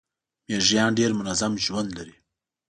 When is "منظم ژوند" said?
1.19-1.89